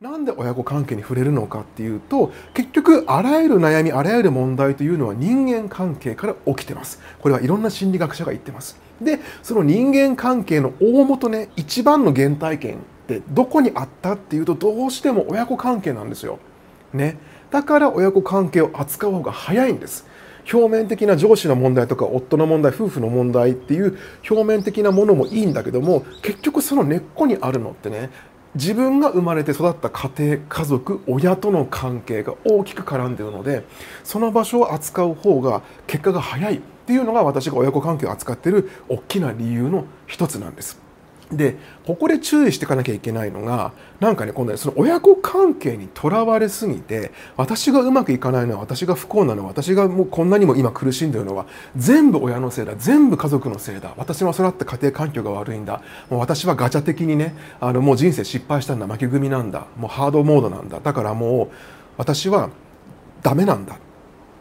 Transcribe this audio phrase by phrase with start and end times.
[0.00, 7.00] なんで親子関係に触れるのかっていうと結局あらゆる悩みあらゆる問題というのは人間関係から起きてます。
[7.18, 8.80] これはいろんな心理学者が言ってます。
[9.00, 16.38] でその人間関係の大元ね一番の原体験ってどこにあったっていうとどうしても親子関係なんですよ。
[16.92, 17.18] ね。
[17.50, 20.06] だから親子関係を扱う方が早いんです。
[20.52, 28.10] 表面的な上司の問題とか夫の問題夫婦の問題っていう表面的なものもいいんだけども結局その根っこにあるのってね
[28.54, 33.64] 自分が生まれて育った家庭家族親との関係が大きく絡んでいるので
[34.04, 40.87] その場所を扱う方が結果が早いっていうのが私が親子関係を扱っている大きな理由の一つなんです。
[41.32, 41.56] で
[41.86, 51.46] ここで注意していかなきゃいけないのがなんかね今度その親子関係にとらわれすぎて私がうまくいかないのは私が不幸なのは私がもうこんなにも今苦しんでるのは
[51.76, 61.48] 全部親のせいだ全部家族のせいだ私の育った家庭環境が悪いんだもう私はガチャ的にねあのもう人生失敗したんだ負け組なんだもうハードモードなんだだからもう
[61.98, 62.50] 私は
[63.22, 63.78] ダメなんだ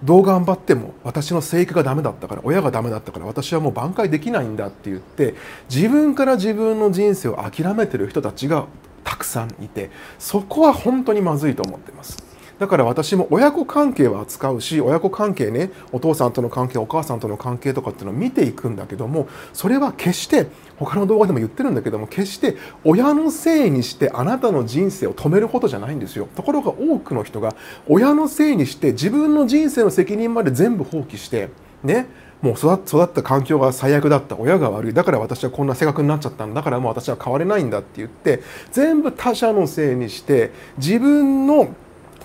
[0.03, 5.35] どう頑張っても私の生育がダメだったから親がダメだったから私はもう挽回できないんだって言って
[5.69, 8.67] 自分から自分の人生を諦めてる人たちが
[9.03, 12.26] たくさんいてそこは本当にまずいと思ってます。
[12.59, 20.47] だから私も親子関係は扱うし親子関係ねお父さんとの関係お母さんとの関係とかっていうのを見ていくんだけどもそれは決して
[20.77, 26.27] 他の動画でも言ってるんだけども決して親のせいにしてあなたの人生を止めることじゃないんですよ。
[26.35, 27.55] ところが多くの人が
[27.87, 31.49] 親のせいにして自分の人生の責任まで全部放棄して
[31.83, 32.07] ね
[32.41, 34.35] もう育った環境が最悪だった。
[34.35, 34.93] 親が悪い。
[34.93, 38.41] だから私はこんな性格になっちゃったんだからもう私は変われないんだって言って
[38.71, 41.69] 全部他者のせいにして自分の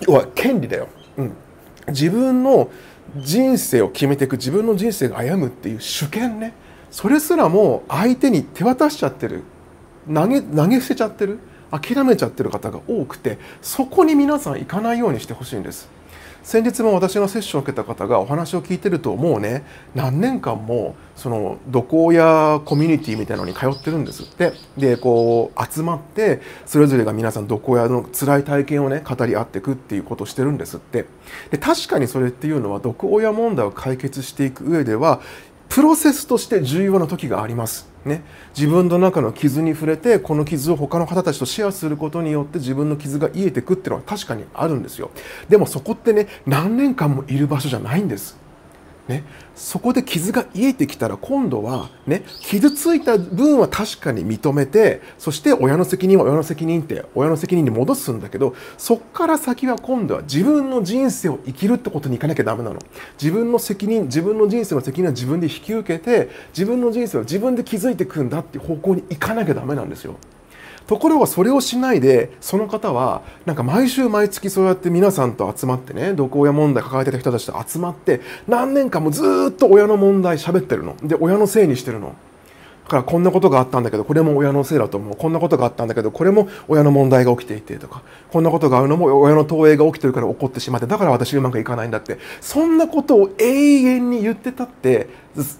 [0.07, 0.87] 要は権利だよ、
[1.17, 1.33] うん、
[1.87, 2.69] 自分の
[3.17, 6.53] 人生を決めていく自分の人生が歩むっていう主権ね。
[6.89, 9.43] それすらも相手に手渡しちゃってる。
[10.11, 11.39] 投げ投げ捨てちゃってる。
[11.73, 15.89] 諦めちゃってる方が多くてそこに皆さん行かないようにしてほしいんです。
[16.43, 19.63] 先日も私のセッションを受けた方がお話を聞いてるともうね。
[19.95, 24.23] 何年間もその毒親コミュニティみたいなのに通ってるんです。
[24.23, 30.77] ってでこう集まってそれぞれが皆さん毒親の辛い体験をね語り合っていくっていうことをしてるんです。
[30.77, 31.05] って
[31.49, 35.21] で確かにそれっていうのは毒親問題を解決していく上では
[35.69, 37.92] プロセスとして重要な時があります。
[38.05, 38.23] ね、
[38.55, 45.09] 自分の中の傷に触れてこの傷を他の方たちとシェアすることによって自分の傷が癒えていくっていうのは確かにあるんですよ。
[45.47, 48.42] でもそこってね何年間もいる場所じゃないんです。
[49.07, 62.79] ね、そこで傷が癒えてきたら今度は、ね、傷ついた分は確かに認めてそして親の責任は親の責任って親の責任に戻すんだけどそっから先は今度は自分の人生を生きるってことにいかなきゃダメなの
[63.21, 70.15] 自分の責任自分の人生の責任は自分で引き受けて自分の人生は自分で築いていくんだっていう方向に行かなきゃダメなんですよ。
[70.87, 80.95] ところがそれをしないでその方はなんか毎週毎月そうやって皆さんと集まってね毒親問題抱えてた人たちと集まって何年間もずっと親の問題喋ってるの。
[81.03, 82.15] で親のせいにしてるの。
[82.87, 85.15] からこんなことがあったんだけどこれも親のせいだと思う。
[85.15, 88.01] こんなことがあったんだけどこれも親の問題が起きていてとか
[88.31, 92.19] こんなことがあるのも親の投影が起きてるから起こってしまってだから私うまくいかないんだって。
[92.41, 95.07] そんなことを永遠に言ってたって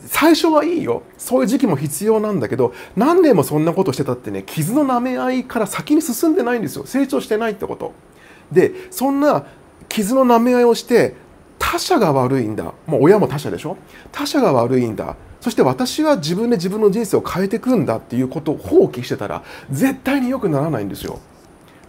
[0.07, 1.03] 最初はいいよ。
[1.17, 6.85] そういう時期も必要なんだけど何年もそんなことしてたってね傷の舐め合いから先に進んでないんですよ。
[6.85, 7.93] 成長してないってこと。
[8.51, 9.45] でそんな
[9.87, 11.15] 傷の舐め合いをして
[11.57, 12.73] 他者が悪いんだ。
[12.85, 13.77] もう親も他者でしょ？
[14.11, 15.15] 他者が悪いんだ。
[15.43, 21.19] そして私は自分で自分の人生を変えていくんだっていうことを放棄してたら絶対に良くならないんですよ。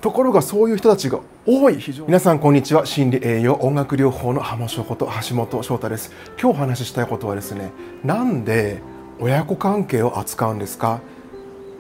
[0.01, 2.09] ところがそういう人たちが多い非常に。
[2.09, 2.85] 皆さんこんにちは。
[2.85, 6.11] 心理栄養音楽療法の浜翔こと橋本翔太です。
[6.37, 7.71] 今日お話ししたいことはですね
[8.03, 8.83] なんで
[9.21, 11.01] 親子関係を扱うんですか？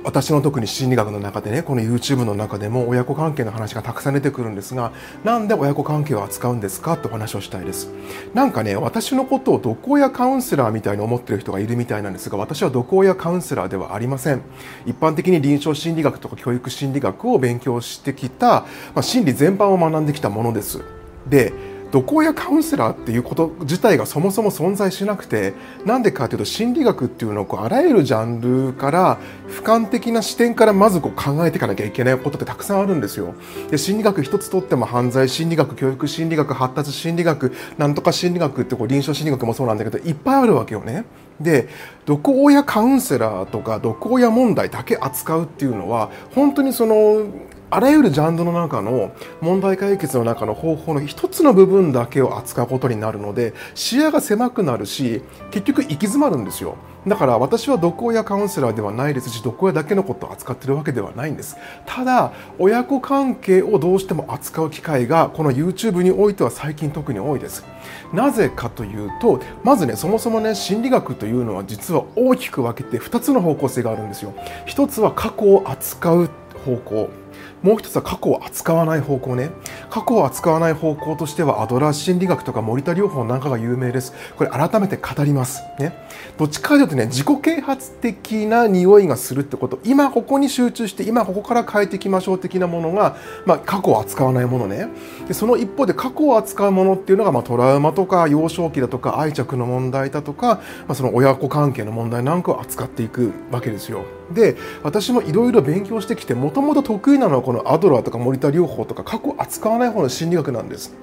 [0.04, 4.92] 私の特に心理学の中でねこの YouTube の中でも親子関係の話がたくさん出てくるんですが
[5.24, 6.92] なんで親子関係を扱うんですか？
[6.92, 7.88] ってお話をしたいです。
[8.34, 14.42] なんかね私のことを毒親カウンセラーみたいに思ってる人がいるみたいなんですが私は毒親カウンセラーではありません。
[14.86, 20.82] 一般的に臨床心理学とか教育心理学を勉強してきた、まあ、心理全般を学んできたものです。
[21.26, 21.52] で
[21.94, 25.54] 毒親カウンセラーっていうこと自体がそもそも存在しなくて
[25.86, 33.34] なんでかというと心理学っていうのをこうあらゆるジャンルから俯瞰的な視点からまずこう考えていかなきゃいけないことってたくさんあるんですよ。
[33.70, 41.04] で心理学一つとっても犯罪心理学教育心理学発達心理学なんとか心理学ってこう臨床心理学もそうなんだけどいっぱいあるわけよね。
[41.40, 41.68] で
[42.06, 47.26] 毒親カウンセラーとか毒親問題だけ扱うっていうのは本当にその
[47.70, 56.76] あらゆるジャンルの中の問題解決の中の方法の一つの部分だけを扱うことになるので視野が狭くなるし結局行き詰まるんですよ。
[57.06, 61.56] だから私は毒親カウンセラーではないですし毒親だけのことを扱ってるわけではないんです。
[61.84, 67.64] ただ親子関係をどうしても扱う機会がこの YouTube においては最近特に多いです。
[68.12, 74.32] なぜかというとまずねそもそもね心理学というのは実は大きく分けて2つの方向性があるんですよ。
[74.64, 76.30] 一つは過去を扱う
[76.64, 77.23] 方向。
[77.64, 79.50] もう一つは過去を扱わない方向ね。
[79.88, 84.12] 過去を扱わない方向としてはアドラー心理学とか森田療法なんかが有名です。
[84.36, 85.62] これ改めて語ります。
[85.78, 86.06] ね。
[86.36, 89.78] どっちかというとね自己啓発的な匂いがするってこと。
[89.82, 93.16] 今ここに集中して今ここから変えていきましょう的なものが、
[93.46, 94.88] まあ、過去を扱わないものね。
[95.26, 104.04] でその一方で過去を扱うものっていうのが、まあ、トラウマとか幼少期だとか愛着の問題だとか、まあ、その親子関係の問題なんかを扱っていくわけですよ。
[104.32, 110.94] で私もいろいろ勉強してきてもともと得意なのはこのアドラーとか森田療法とか過去扱わない方の心理学なんです。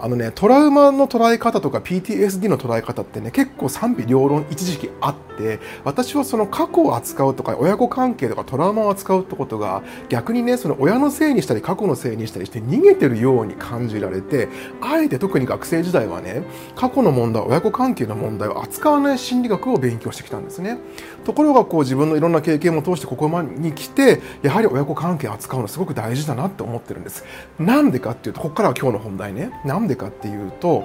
[0.00, 14.48] あのねトラウマの捉え方とか PTSD の捉え方ってね結構賛否両論一時期あって私はその過去を扱うとか親子関係とかトラウマを扱うってことが逆にねその親のせいにしたり過去のせいにしたりして逃げてるように感じられて
[14.80, 16.42] あえて特に学生時代はね
[16.76, 20.78] 過去の問題親子関係の問題を扱わない心理学を勉強してきたんですね。
[21.24, 27.24] ところがこう自分のいろんな経験を通してここまでに来てやはり親子関係扱うのすごく大事だなって思ってるんです。
[27.58, 29.50] なんでかっていうとここからは今日の本題ね。
[29.64, 30.84] なんでかっていうと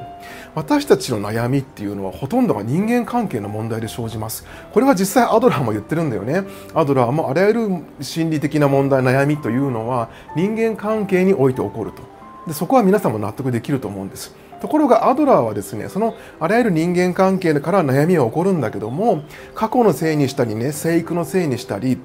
[0.55, 4.45] 私たちの悩みっていうのはほとんどが人間関係の問題で生じます。
[4.73, 6.43] これは実際アドラーも言ってるんだよね。
[6.73, 7.69] アドラーもあらゆる
[8.01, 12.01] 心理的な問題悩みというのは人間関係において起こると。
[12.47, 14.35] でそこは皆さんも納得できると思うんです。
[14.61, 19.23] ところがアドラーはですねそのあらゆる人間関係から悩みは起こるんだけども
[19.55, 21.97] 過去のせいにしたりね生育のせいにしたり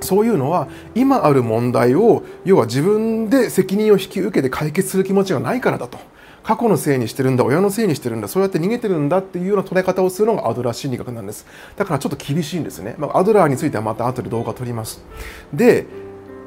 [0.00, 5.98] そういうのは今ある問題を要は自分で責任を引き受けて解決する気持ちがないからだと。
[6.46, 11.44] 過去のせいにしてるんだ親のせいにしてるんだそうやって逃げてるんだっていうような捉え方をするのがアドラー心理学なんです。
[11.74, 15.02] だからちょっと厳しいんですね、まあ、アドラーについてはまた後で動画撮ります。
[15.52, 15.86] で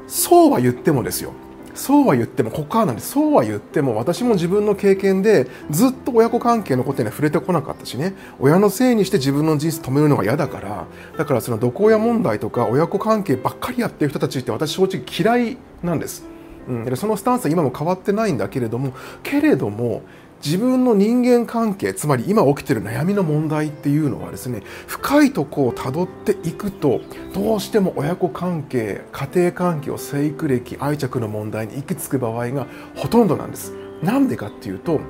[0.06, 1.32] そうは言ってもですよ。
[1.74, 8.14] そうは言ってもここからなんでそうは言っても私も自分の経験でずっと親子関係のことには触れてこなかったしね。
[8.38, 10.86] 親のせいにして自分の人生止めるのが嫌だから。
[11.18, 16.24] だからその毒親問題とか親子関係ばっかりやってる人たちって私正直嫌いなんです。
[16.68, 18.92] うん、そのスタンスは今も変わってないんだけれども
[19.22, 20.02] けれども
[20.44, 27.00] 自分の人間関係つまり今起きてる悩みの問題っていうのはですね深いとこをたどっていくと
[27.34, 32.66] どうしても親子関係家庭環境生育歴愛着の問題に行き着く場合が
[32.96, 33.74] ほとんどなんです。
[34.02, 35.00] なんでかっていうと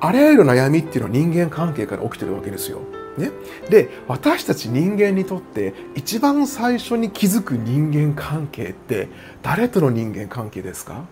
[0.00, 2.80] あらゆる悩みっていうのは人間関係から起きてるわけですよ。
[3.18, 3.30] ね、
[3.68, 9.08] で私たち人間にとって一番最初に気づく人間関係って
[9.42, 11.04] 誰との人間関係ですか？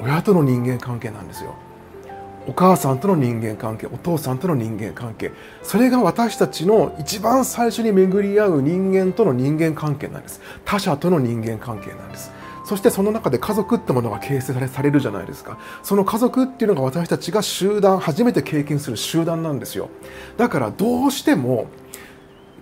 [0.00, 1.54] 親との人間関係なんですよ。
[2.46, 5.32] お母さんとの人間関係お父さんとの人間関係。
[5.62, 10.40] それが私たちの一番最初に巡り合う人間との人間関係なんです。
[10.64, 12.30] 他者との人間関係なんです。
[12.68, 15.58] そしてその中で家族ってものが形成されるじゃないですか。
[15.82, 19.88] その家族っていうのが私たちが集団初めて経験する集団なんですよ。
[20.36, 21.68] だからどうしても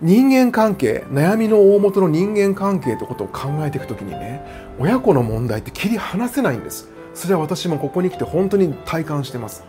[0.01, 4.43] 人間関係悩みの大元の人間関係ってことを考えていく時にね
[4.79, 6.89] 親子の問題って切り離せないんです。
[7.13, 9.65] それは私もここに来て本当に体感してます。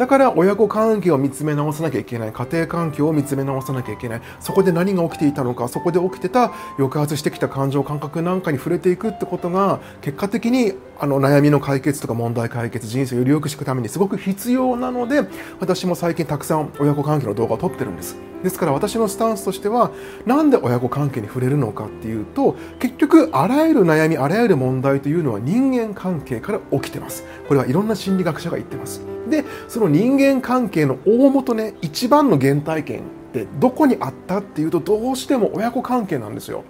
[0.00, 15.20] だから親子関係を見つめ直さなきゃいけない家庭環境を見つめ直さなきゃいけないそこで何が起きていたのかそこで起きてた抑圧してきた感情感覚なんかに触れていくってことが結果的にあの悩みの解決とか問題解決人生をより良くしていくためにすごく必要なので
[15.60, 18.29] 私も最近たくさん親子関係の動画を撮ってるんです。
[18.42, 19.90] ですから私のスタンスとしては
[20.26, 36.64] なんで親子関係に触れるのかっていうと結局あらゆる悩みあらゆる問題というのは人間関係から起きてますこれはいろんな心理学者が言ってますでその人間関係の大元ね一番の原体験ってどこにあったっていうとどうしても親子関係なんですよ。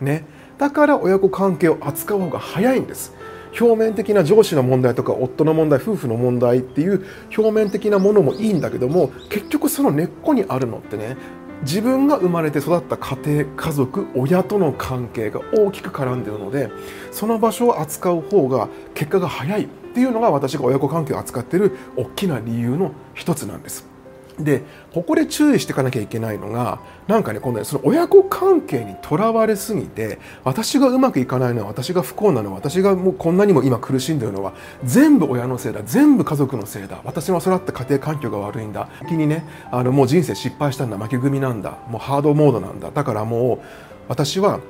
[0.00, 0.24] ね、
[0.58, 3.14] だから親子関係を扱う方が早いんです。
[3.58, 7.04] 表面的な上司の問題とか夫の問題夫婦の問題っていう
[7.36, 11.16] 表面的なものもいいんだけども結局その根っこにあるのってね
[11.62, 16.70] 自分が生まれて育った家庭家族親との関係が大きく絡んでるので
[17.12, 23.91] その場所を扱う方が結果が早いっていうのが私が親子関係を扱っている大きな理由の一つなんです。
[24.38, 24.62] で
[24.92, 43.60] ここで注意していかなきゃいけないのがなんかね今度ねその親子関係にとらわれすぎて私がうまくいかないのは私が不幸なのは私がもうこんなにも今苦しんでるのは全部親のせいだ全部家族のせいだ私は育った家庭環境が悪いんだ先にねあのもう人生失敗したんだ負け組なんだもうハードモードなんだだからもう
[44.08, 44.60] 私は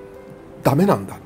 [0.63, 1.17] ダメなんだ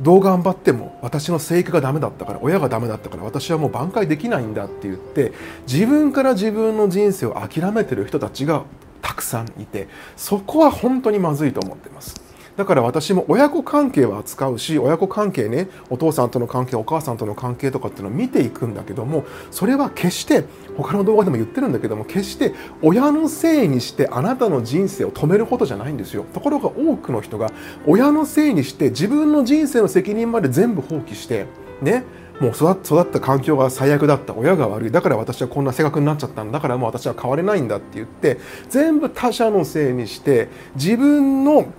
[0.00, 5.32] どう頑張っても私の生育がダメだったから親がダメだったから私はもう挽回できないんだって言って
[5.66, 8.64] 自分から自分の人生を諦めてる人たちが
[9.02, 12.27] たくさんいてそこは本当にまずいと思ってます。
[12.58, 20.42] だから私も親子関係は扱うし親子関係ねお父さんとの関係お母さんとの関係とかっていうのを見ていくんだけどもそれは決して
[20.76, 26.24] 他の動画でも言ってるんだけども決して親のせいにしてあなたの人生を止めることじゃないんですよ。
[26.34, 27.52] ところが多くの人が
[27.86, 31.46] 親のせいにして自分の人生の責任まで全部放棄して
[31.80, 32.02] ね
[32.40, 34.90] もう育った環境が最悪だった親が悪い。
[34.90, 38.38] だから私はこんな性格になっちゃったんだからもう私は変われないんだって言って
[38.68, 41.72] 全部他者のせいにして自分の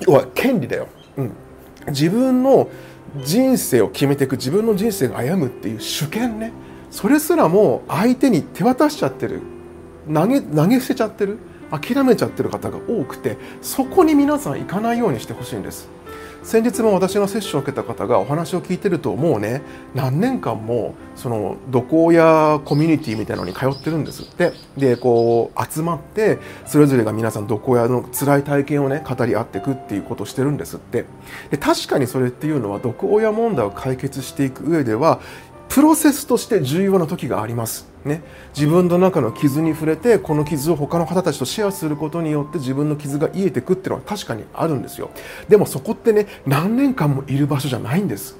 [0.00, 1.32] 要は権利だよ、うん、
[1.88, 2.68] 自分の
[3.24, 6.52] 人生を決めていく自分の人生が歩むっていう主権ね。
[6.90, 9.40] それすらも相手に手渡しちゃってる。
[10.12, 11.38] 投げ投げ捨てちゃってる。
[11.70, 15.88] 諦めちゃってる方が多くてそこに皆さん行かないようにしてほしいんです。
[16.42, 19.62] 先日も私のセッションを受けた方がお話を聞いてるともうね。
[19.94, 24.22] 何年間もその毒親コミュニティみたいなのに通ってるんです。
[24.22, 31.04] ってでこう集まってそれぞれが皆さん毒親の辛い体験をね語り合っていくっていうことをしてるんですって。
[31.50, 35.20] で確かにそれっていうのは毒親問題を解決していく上では
[35.68, 37.88] プロセスとして重要な時があります。
[38.04, 38.22] ね、
[38.56, 45.10] 自分の中の傷に触れてこの傷を他の方たちとシェアすることによって自分の傷が癒えていくっていうのは確かにあるんですよ。
[45.48, 48.36] でもそこってね何年間もいる場所じゃないんです。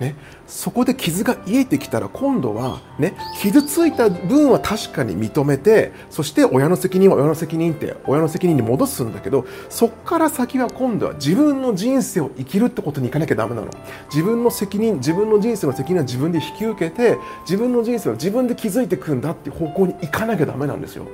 [0.00, 0.14] ね、
[0.48, 13.68] そこで傷が癒えてきたら今度は、ね、傷ついた分は確かに認めてそして親の責任は親の責任って親の責任に戻すんだけどそっから先は今度は自分の人生を生きるってことにいかなきゃダメなの。
[14.10, 21.06] 自分の責任自分の人生の責任は自分で引き受けて自分の人生を自分で築いていくんだっていう方向に行かなきゃダメなんですよ。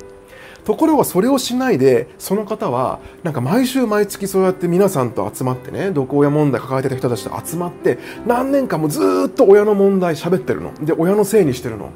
[0.65, 10.73] ところがそれをしないでその方はなんか毎週毎月そうやって皆さんと集まってね毒親問題抱えてた人たちと集まって何年間もずっと親の問題喋ってるの。
[10.85, 11.91] で親のせいにしてるの。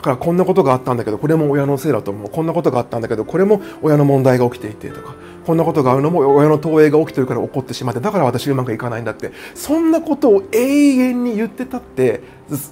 [0.00, 2.30] からこんなことがあったんだけどこれも親のせいだと思う。
[2.30, 5.14] こんなことがあったんだけどこれも親の問題が起きていてとか
[5.46, 9.32] こんなことがあるのも親の投影が起きてるから起こってしまってだから私うまくいかないんだって。
[9.54, 12.22] そんなことを永遠に言ってたって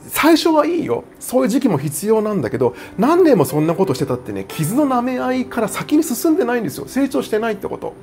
[0.08, 1.04] 最初はいいよ。
[1.20, 6.86] そういう時期も必要なんだけど何年もそんなことしてたってね傷の舐め合いから先に進んでないんですよ。
[6.86, 7.94] 成長してないってこと。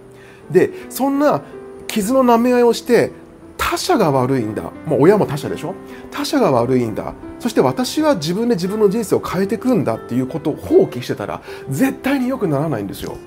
[0.52, 1.42] でそんな
[1.88, 3.12] 傷の舐め合いをして
[3.68, 4.62] 他者が悪いんだ。
[4.86, 5.74] もう親も他者でしょ？
[6.12, 7.16] 他者が悪いんだ。
[7.40, 13.18] そして私は自分で自分の人生を変えていくんだっていうことを放棄してたら絶対に良くならないんですよ。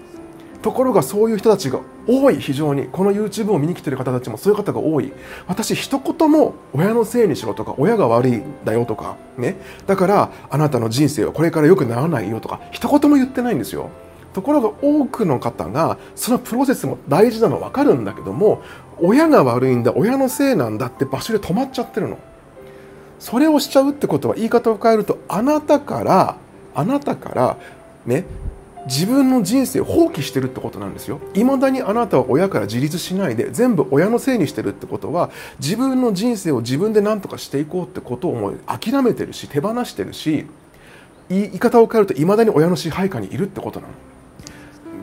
[0.62, 2.86] ところがそういう人たちが多い非常に。
[2.86, 5.12] この YouTube を見に来てる方たちもそういう方が多い。
[5.48, 9.56] 私一言も親のせいにしろとか親が悪いんだよとかね。
[9.88, 13.90] だからあなたの人生はこれから良くならないよとか一言も言ってないんですよ。
[14.34, 18.62] ところが多くの方がそのプロセスも大事なの分かるんだけども
[19.00, 22.18] 親が悪いんだ親のせいなんだって場所で止まっちゃってるの
[23.18, 26.36] それをしちゃうってことは言い方を変えるとあなたから
[26.74, 27.56] あなたから
[28.06, 28.24] ね
[28.86, 31.20] 自分の人生を放棄してるってことなんですよ。
[31.34, 40.46] 未だにあなたは親から自立しないで全部親のせいにしてるってことは自分の人生を自分で何とかしていこうってことをもう諦めてるし手放してるし
[41.28, 43.92] 言い方を変えると未だに親の支配下にいるってことなの。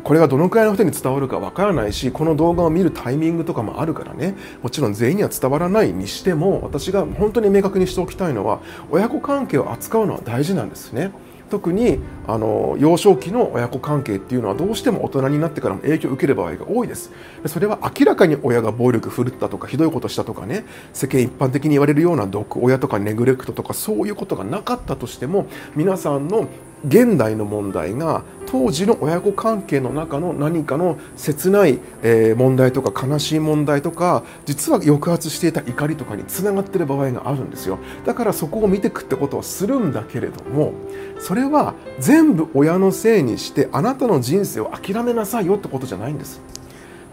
[0.06, 4.36] これがどのくらいの人に伝わるかわからないしこの動画を見るタイミングとかもあるからね。
[4.62, 11.12] もちろん全員には伝わらないにしても私が本当に明確にしておきたいのは親子関係を扱うのは大事なんですね。
[11.50, 17.12] 特にあの幼少期の親子関係っていうのはどうしても大人になってからも影響を受ける場合が多いです。
[17.48, 20.66] それは明らかに親が暴力振るったとかひどいことしたとかね。
[20.94, 26.48] 世間一般的に言われるような毒親とかネグレクトとかそういうことがなかったとしても皆さんの
[26.88, 31.80] 現代の問題が当時の親子関係の中の何かの切ない
[32.36, 37.80] 問題とか悲しい問題とか実は抑圧していた怒りとかにつながってる場合があるんですよ。
[38.06, 40.74] だからそこを見ていくってことはするんだけれども
[41.20, 46.40] それは全部親のせいにしてあなたの人生を諦めなさいよってことじゃないんです。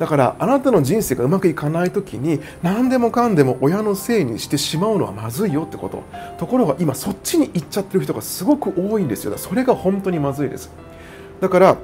[0.03, 6.03] だからあなたの人生がうまくいかない時に何でもかんでも親のせいにしてしまうのはまずいよってこと。
[6.39, 9.39] ところが今そっちに行っちゃってる人がすごく多いんですよ。
[9.39, 10.73] それが本当にまずいです。
[11.41, 11.77] だから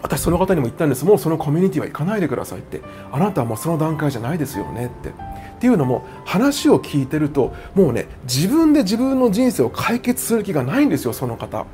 [0.00, 1.04] 私その方にも言ったんです。
[1.04, 2.80] もうそのコミュニティは行かないでくださいって。
[3.12, 5.10] あなたはもうその段階じゃないですよねって。
[5.10, 5.12] っ
[5.60, 11.66] ていうのも話を聞いてるともうね自分で自分の人生を解決する気がないんですよその方。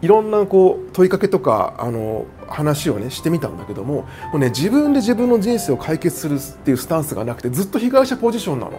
[0.00, 8.78] いろんなこう問いかけとかあの話をねしてみたんだけどももうね自分で自分の人生を解決するっていうスタンスがなくてずっと被害者ポジションなの。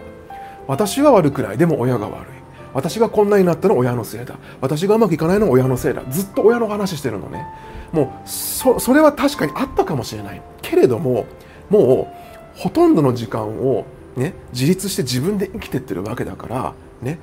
[0.66, 1.58] 私は悪くない。
[1.58, 2.26] でも親が悪い。
[2.72, 4.36] 私がこんなになったのは親のせいだ。
[4.60, 6.02] 私がうまくいかないのは親のせいだ。
[6.10, 7.46] ずっと親の話してるのね。
[7.92, 10.40] もうそそれは確かにあったかもしれない。
[10.62, 11.26] けれども
[11.68, 12.14] も
[12.56, 13.84] うほとんどの時間を
[14.16, 17.18] ね、自立して自分で生きてってるわけだから、ね、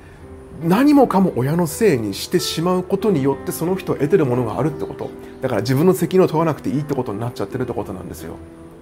[0.62, 5.10] 何もかも親のせいにしてしまうことによってその人を得てるものがあるってこと
[5.40, 8.34] だから自分の責任を問わなくていいってことになっちゃってるってことなんですよ。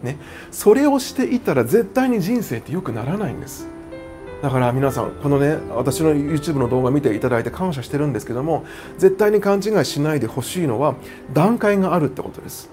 [0.02, 0.18] ね、
[0.50, 3.66] それをしていたら絶対に人生って良くならないんです。
[4.42, 8.64] だから皆さんこのね私の YouTube の動画見ていただいて感謝してるんですけども
[8.99, 10.95] 絶対に勘違いしないでほしいのは
[11.33, 12.68] 段階があるってことです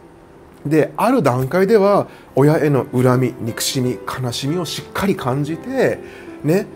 [0.66, 6.00] である段階では親への恨み憎しみ悲しみをしっかり感じて
[6.44, 6.68] ね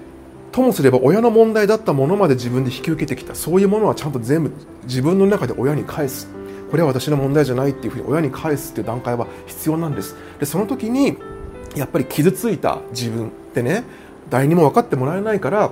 [0.51, 4.51] ともすれば親の問題だったものまで自分で引き受けてきたそういうものはちゃんと全部
[4.84, 6.27] 自分の中で親に返す。
[6.70, 10.16] これは私の問題じゃないっていうふうに親に返すっていう段階は必要なんです。
[10.39, 11.18] でその時に
[11.75, 13.84] やっぱり傷ついた自分ってね
[14.30, 15.72] 誰にも分かってもらえないから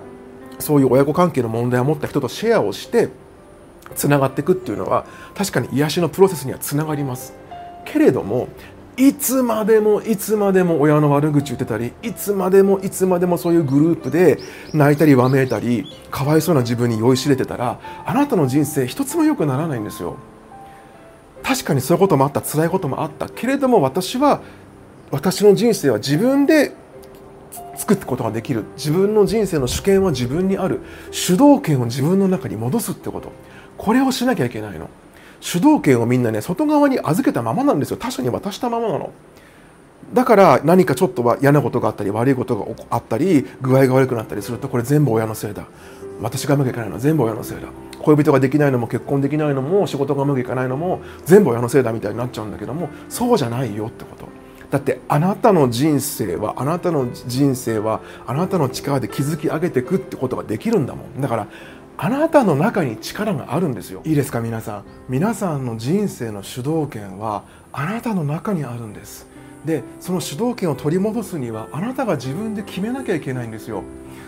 [0.60, 3.10] そういう親子関係の問題を持った人とシェアをして
[3.96, 5.05] つながっていくっていうのは
[5.36, 7.34] 確かに癒しのプロセスにはつながります。
[7.86, 8.48] けれども
[8.97, 14.39] いつまでもいつまでも親の悪口言ってたりいつまでもいつまでもそういうグループで
[14.73, 20.17] 泣いたりわめいたりかわいそうな自分に酔いしれてたらあなたの人生一つも良くならないんですよ。
[21.43, 24.41] 確かにそういうこともあった辛いこともあったけれども私は
[25.11, 26.73] 私の人生は自分で
[27.75, 28.63] 作ってことができる。
[28.77, 30.79] 自分の人生の主権は自分にある。
[31.11, 33.31] 主導権を自分の中に戻すってこと。
[33.77, 34.89] これをしなきゃいけないの。
[35.45, 37.97] 主導権をみんなね外側に預けたままなんですよ。
[37.97, 39.11] 他者に渡したままなの。
[40.11, 45.67] だから何かちょっとは嫌なことがあったり悪いことがあったり具合が悪くなったりするとこれ全部親のせいだ。
[46.19, 47.67] 私がうまくいかないのは全部親のせいだ。
[48.01, 54.27] 恋人ができないのも結婚できないのも仕事がうまくいかないのも全部親のせいだみたいになっちゃうんだけどもそうじゃないよってこと。
[54.71, 61.21] だってあなたの人生はあなたの人生はあなたの力で築き上げていくってことができるんだもん。
[61.21, 61.47] だから
[61.97, 64.01] あなたの中に力があるんですよ。
[64.05, 64.83] いいですか皆さん。
[65.07, 69.27] 皆さんの人生の主導権はあなたの中にあるんです。
[69.63, 73.83] でその主導権を取り戻すにはあなたが自分で決めなきゃいけないんですよ。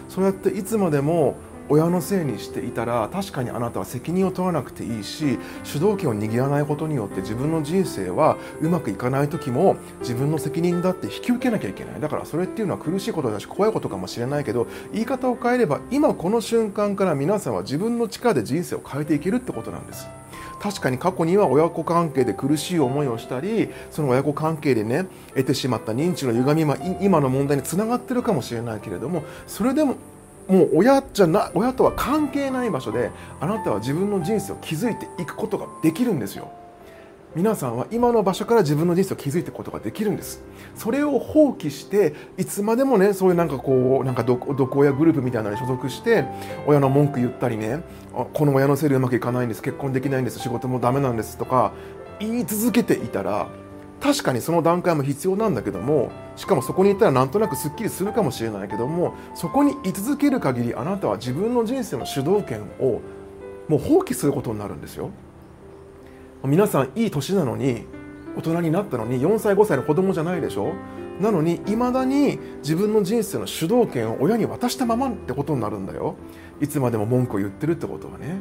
[0.07, 1.35] そうやっていつまでも
[1.69, 20.07] 親のせいにしていたら確かにあなたは責任を取らなくていいし主導権を握らないことによって自分の人生はうまくいかない時も自分の責任だって引き受けなきゃいけないだからそれっていうのは苦しいことだし怖いことかもしれないけど言い方を変えれば今この瞬間から皆さんは自分の力で人生を変えていけるってことなんです。
[20.59, 29.97] 確かに過去には親子関係で苦しい思いをしたりその親子関係でね得てしまった認知の歪みは今の問題につながってるかもしれないけれどもそれでも
[30.47, 36.51] もう親じゃな親とは関係ない場所であなたは自分の人生を築いていくことができるんですよ。
[37.35, 40.41] 皆さんは今の場所から自分の人生を築いていくことができるんです。
[40.75, 46.25] それを放棄していつまでもねそういうなんかこうなんか毒親グループみたいなのに所属して
[46.65, 47.83] 親の文句言ったりね
[48.33, 51.73] この親のせいでうまくいかないんです結婚できないんです仕事もダメなんですとか
[52.19, 53.49] 言い続けていたら
[53.99, 63.01] 確かにその段階も必要なんだけどもしかもそこに行ったらなんとなくすっきりするかもしれないけどもそこに居続ける限りあなたは自分の人生の主導権を
[63.67, 65.09] もう放棄することになるんですよ。
[66.43, 67.85] 皆さんいい年なのに
[68.37, 70.73] 大人になったのに4歳5歳の子供じゃないでしょ。
[71.19, 76.15] なのにいまだに自分の人生の主導権を親に渡したままってことになるんだよ。
[76.61, 78.39] いつまでも文句を言ってるってことはね。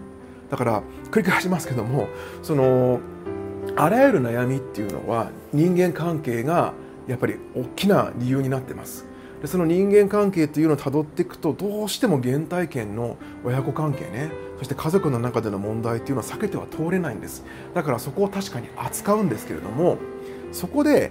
[0.51, 2.09] だから繰り返しますけども
[2.43, 3.01] その
[3.75, 6.73] あらゆる悩みっていうのは人間関係が
[7.07, 9.07] やっぱり大きな理由になってます。
[9.41, 17.45] でその人間関係っていうのをたどっていくとどうしても原体験の親子関係ねそして家族の中での問題っていうのは避けては通れないんです。
[17.75, 19.99] だからそこを確かに扱うんですけれども
[20.53, 21.11] そこで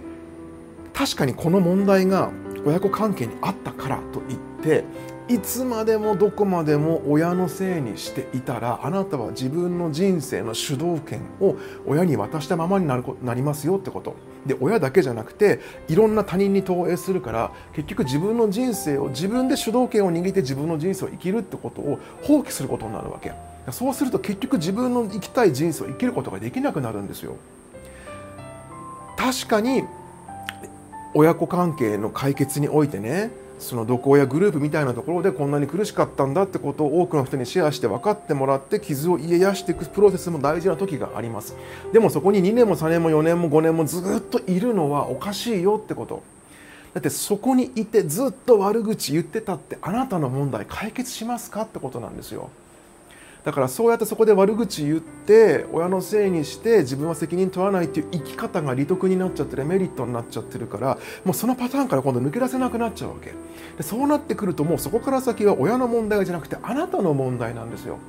[0.93, 2.31] 確かにこの問題が
[2.65, 4.83] 親子関係にあったからといって
[5.27, 11.55] いつまでもどこまでも親のせいにしていたらあなたは自分の人生の主導権を
[11.87, 14.15] 親に渡したままになるなりますよってこと。
[14.45, 23.31] で親だけじゃなくていろんな他人に投影するから結局自分の人生を自分で主導権を握って自分の人生を生きるってことを放棄することになるわけ。
[23.71, 27.37] そうすると結局自分の生きたい人生を生きることができなくなるんですよ。
[29.17, 29.83] 確かに
[31.15, 41.55] 親子関係の解決においてねその毒親グループみたいなところでこんなに苦しかったんだってことを多くの人にシェアして分かってもらって傷を癒やしていくプロセスも大事な時があります。
[41.93, 46.21] でもそこに2年も3年も4年も5年もずっといるのはおかしいよってこと。
[46.93, 52.49] だってそこにいてずっと悪口言ってたってあなたの問題解決しますかってことなんですよ。
[53.45, 63.33] だからそうやってそこで悪口言って親のせいにして自分は責任取らないっていう生き方が利得になっちゃってるメリットになっちゃってるからもうそのパターンから今度抜け出せなくなっちゃうわけ。
[63.77, 67.99] でそうなってくるともうそこから先は親の問題じゃなくてあなたの問題なんですよ。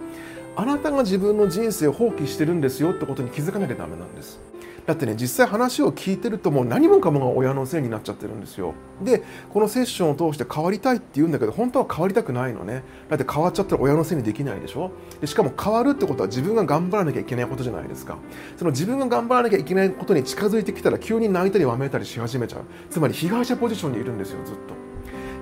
[0.57, 4.41] あなたが自分の人生を放棄してるんですよってことに気づかなきゃダメなんです。
[4.87, 8.75] だってね実際話を聞いてるともう何もかもが親のせいになっちゃってるんですよ。
[9.03, 9.23] で
[9.53, 12.85] このセッションを通して変わりたいって言うんだけど本当は変わりたくないのね。
[13.09, 14.93] だって変わっちゃったら親のせいにできないでしょ。
[15.21, 18.17] でしかも変わるってことは自分が頑張らなきゃいけないことじゃないですか。
[18.57, 22.61] その自分が頑張らなきゃいけないことに近づいてきたら急に泣いたりわめいたりし始めちゃう。
[22.89, 24.75] つまり被害者ポジションにいるんですよずっと。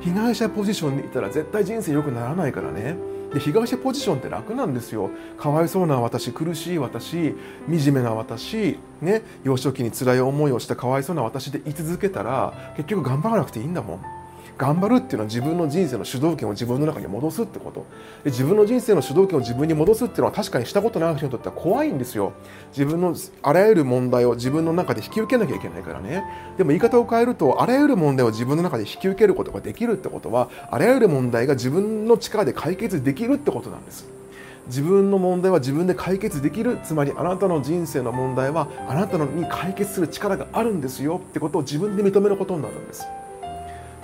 [0.01, 2.97] 被害者ポジションにいたら絶対人生良くならないからね。
[3.35, 5.11] で被害者ポジションって楽なんですよ。
[5.37, 7.35] かわいそうな私苦しい私
[7.69, 14.24] 惨めな私ね幼少期に辛い思いをしたかわいそうな私で居続けたら結局頑張らなくていいんだもん。
[14.57, 17.87] 頑張るっていうのは自分の人生の主導権を自分の中に戻すってこと。
[18.23, 22.33] で自分の人生の主導権を自分に戻すっていうのは確かにしたことない人にとっては怖いんですよ。
[22.71, 26.25] 自分のあらゆる問題を自分の中で引き受けなきゃいけないからね。
[26.57, 34.07] でも言い方を変えるとあらゆる問題を自分の中で引き受けることができるってことはあらゆる問題が自分の力で解決できるってことなんです。
[34.69, 36.79] 自分の問題は自分で解決できる。
[36.85, 43.05] つまりあなたの人生の問題はあなたのに解決する力があるんですよってことを自分で認めることになるんです。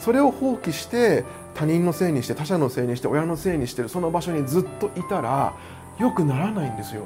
[0.01, 5.55] それを放棄して他人のせいにして他者のせいにして親のせいにしてるその場所にずっといたら
[5.99, 7.05] 良くならないんですよ。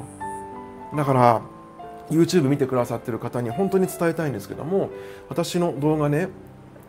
[0.97, 1.43] だから
[2.11, 4.91] YouTube 見てくださってる方に本当に伝えたいんですけども
[5.29, 6.29] 私の動画ね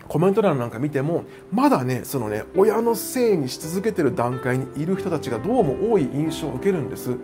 [0.08, 7.18] コメント欄なんか見てもまだねそのね親のせいにし続けてる段階にいる人たちがどうも多い印象を受けるんです、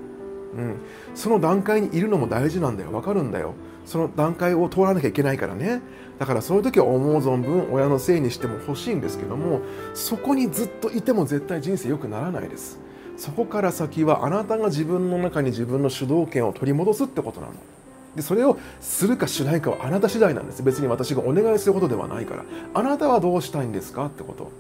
[0.56, 0.76] うん、
[1.16, 2.92] その段階にいるのも大事なんだよ。
[2.92, 3.54] わかるんだよ。
[3.86, 5.82] その段階を通らなきゃいけないからね。
[6.20, 9.62] だからそういう時は思う存分親のせいにしても欲しいんですけども
[9.96, 12.80] そこにずっといても絶対人生良くならないです。
[13.18, 17.54] そこから先はあなたが自分の中に自分の主導権を取り戻すってことなの。
[18.16, 20.64] でそれをするかしないかはあなた次第なんです。
[20.64, 22.44] 別に私がお願いすることではないから。
[22.74, 24.52] あなたはどうしたいんですかってこと。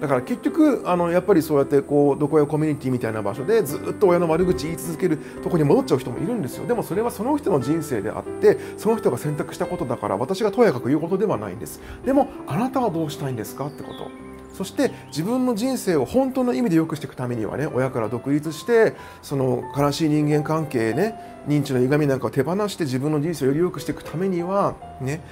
[0.00, 6.66] だから結局あのやっぱりそうやってこうどこやコミュニティみたいな場所でずっと親の悪口言い続けるとこに戻っちゃう人もいるんですよ。
[6.66, 11.80] でもそれはその人の人生であってその人が選択したことだから私がとやかく言うことではないんです。
[12.04, 14.10] でもあなたはどうしたいんですかってこと。
[14.54, 21.14] そして自分の人生を本当の意味で良くしていくためにはね親から独立してその悲しい人間関係ね
[21.46, 25.22] 認知の歪みなんかを手放して自分の人生をより良くしていくためにはね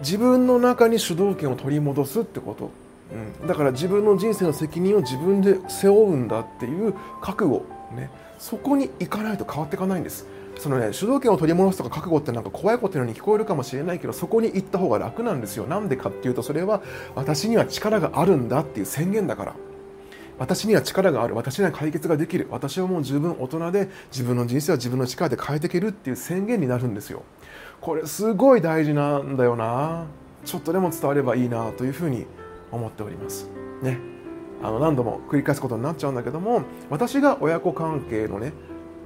[0.00, 2.70] 自分の中に主導権を取り戻すってこと。
[3.40, 10.26] うん、だから自分の人生の責任を自分で背負うんだっていう覚悟、ね、そこに行かないと変わっていかないんです。
[10.58, 15.66] そのね主導権を取り戻すとか覚悟ってなんか怖いことのように聞こえるかもしれないけどそこに行った方が楽なんですよ。
[15.66, 16.82] なんでかっていうとそれは
[17.14, 19.54] 私には力があるんだっていう宣言だから。
[20.38, 21.34] 私には力がある。
[21.34, 22.46] 私には解決ができる。
[22.50, 27.24] 私はもう十分大人で自分の人生は自分の力で変えていけるっていう宣言になるんですよ。
[27.80, 30.06] これすごい大事なんだよな。
[30.44, 32.26] ちょっとでも伝わればいいなというふうに
[32.72, 33.48] 思っております。
[33.82, 33.98] ね、
[34.62, 38.52] あの何度も繰り返すことになっちゃうんだけども私が親子関係のね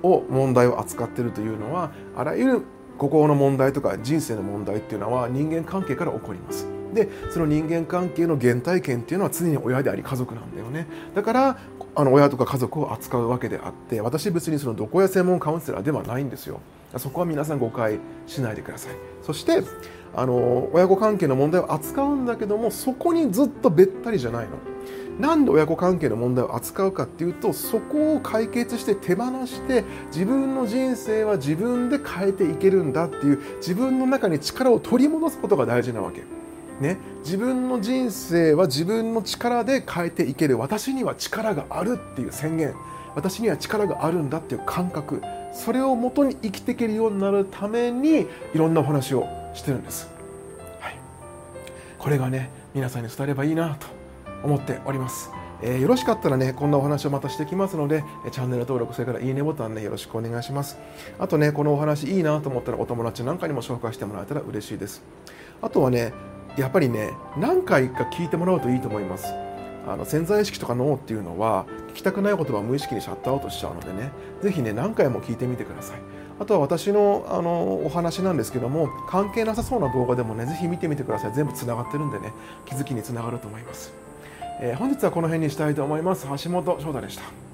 [0.02, 2.62] を問題を扱ってるというのはあらゆる
[2.98, 6.66] 心の問題とか人生の問題っていうのは人間関係から起こります。
[6.92, 11.58] でその人間関係の原体験っていうのは常に親であり家族なんだよねだから
[11.94, 16.60] あの親とか家族を扱うわけであって私別にそのどこや専門カウンセラーではないんですよ
[16.96, 19.62] そこは皆さん誤解しないでくださいそして
[20.14, 24.56] あの親子関係の問題を扱うんだけどもそこにずっとべったりじゃないの。
[25.18, 36.22] なんで親子関係の問題を扱うかっていうとそこを解決して手放して自分の人生は自分で変えていけるんだっていう自分の中に力を取り戻すことが大事なわけ。
[36.80, 42.74] ね、自分の人生は自分の力で変えていける私には力があるっていう宣言
[43.14, 45.22] 私には力があるんだっていう感覚
[45.52, 50.08] それをもとに生きていけるようになるためにいろんなお話をしてるんです、
[50.80, 50.96] はい、
[51.98, 53.86] これがね皆さんに伝えればいいなと
[54.42, 55.30] 思っております
[55.64, 60.76] えー、よろしかったらね、こんなお話をまたしてきますので、チャンネル登録、それからいいねボタンね、よろしくお願いします。
[61.20, 65.04] あとね、このお話いいなと思ったらお友達なんかにも紹介してもらえたら嬉しいです。
[65.62, 66.12] あとはね、
[66.56, 69.32] やっぱりね、何回か聞いてもらうといいと思います。
[69.86, 75.98] あの潜在意識とか脳っていうのは聞きたくない言葉を無意識にシャットアウトしちゃうのでねぜひね何回も聞いてみてください
[76.42, 81.32] あとは私のあのお話なんですけども関係なさそうな動画でもねぜひ見てみてください。
[81.32, 82.32] 全部つながってるんでね
[82.66, 83.92] 気づきにつながると思います、
[84.60, 86.26] えー、本日はこの辺にしたいと思います。
[86.44, 87.51] 橋本翔太でした。